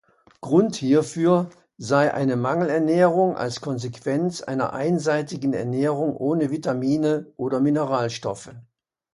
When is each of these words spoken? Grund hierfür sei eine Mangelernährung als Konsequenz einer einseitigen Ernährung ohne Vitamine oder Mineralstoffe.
Grund 0.41 0.75
hierfür 0.77 1.51
sei 1.77 2.11
eine 2.11 2.35
Mangelernährung 2.35 3.37
als 3.37 3.61
Konsequenz 3.61 4.41
einer 4.41 4.73
einseitigen 4.73 5.53
Ernährung 5.53 6.17
ohne 6.17 6.49
Vitamine 6.49 7.31
oder 7.37 7.59
Mineralstoffe. 7.59 8.49